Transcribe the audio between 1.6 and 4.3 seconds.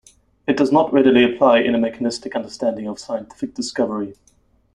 a mechanistic understanding of scientific discovery.